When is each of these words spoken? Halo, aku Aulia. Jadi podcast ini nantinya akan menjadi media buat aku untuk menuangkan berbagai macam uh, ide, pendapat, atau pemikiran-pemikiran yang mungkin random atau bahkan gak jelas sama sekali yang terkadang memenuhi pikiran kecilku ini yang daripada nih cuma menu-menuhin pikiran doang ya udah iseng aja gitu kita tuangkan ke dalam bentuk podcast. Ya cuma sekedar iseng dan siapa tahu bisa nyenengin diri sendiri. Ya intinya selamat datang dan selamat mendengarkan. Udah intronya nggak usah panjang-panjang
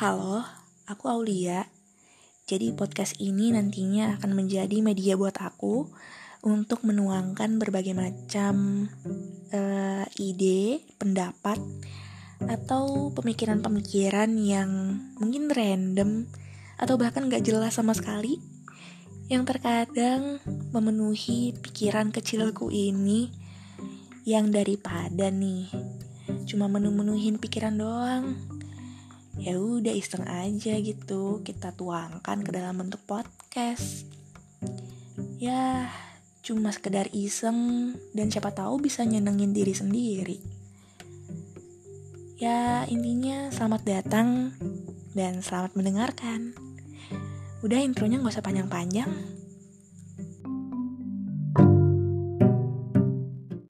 Halo, 0.00 0.40
aku 0.88 1.12
Aulia. 1.12 1.68
Jadi 2.48 2.72
podcast 2.72 3.20
ini 3.20 3.52
nantinya 3.52 4.16
akan 4.16 4.32
menjadi 4.32 4.80
media 4.80 5.12
buat 5.12 5.36
aku 5.36 5.92
untuk 6.40 6.88
menuangkan 6.88 7.60
berbagai 7.60 7.92
macam 7.92 8.88
uh, 9.52 10.04
ide, 10.16 10.80
pendapat, 10.96 11.60
atau 12.48 13.12
pemikiran-pemikiran 13.12 14.32
yang 14.40 14.96
mungkin 15.20 15.52
random 15.52 16.32
atau 16.80 16.96
bahkan 16.96 17.28
gak 17.28 17.44
jelas 17.44 17.76
sama 17.76 17.92
sekali 17.92 18.40
yang 19.28 19.44
terkadang 19.44 20.40
memenuhi 20.72 21.52
pikiran 21.60 22.08
kecilku 22.08 22.72
ini 22.72 23.28
yang 24.24 24.48
daripada 24.48 25.28
nih 25.28 25.68
cuma 26.48 26.72
menu-menuhin 26.72 27.36
pikiran 27.36 27.76
doang 27.76 28.59
ya 29.40 29.56
udah 29.56 29.96
iseng 29.96 30.28
aja 30.28 30.76
gitu 30.84 31.40
kita 31.40 31.72
tuangkan 31.72 32.44
ke 32.44 32.52
dalam 32.52 32.76
bentuk 32.76 33.00
podcast. 33.08 34.04
Ya 35.40 35.88
cuma 36.44 36.68
sekedar 36.76 37.08
iseng 37.16 37.92
dan 38.12 38.28
siapa 38.28 38.52
tahu 38.52 38.84
bisa 38.84 39.00
nyenengin 39.08 39.56
diri 39.56 39.72
sendiri. 39.72 40.38
Ya 42.36 42.84
intinya 42.84 43.48
selamat 43.48 43.82
datang 43.88 44.52
dan 45.16 45.40
selamat 45.40 45.72
mendengarkan. 45.72 46.52
Udah 47.64 47.80
intronya 47.80 48.20
nggak 48.20 48.36
usah 48.36 48.44
panjang-panjang 48.44 49.39